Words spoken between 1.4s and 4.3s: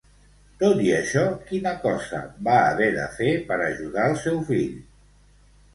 quina cosa va haver de fer per ajudar el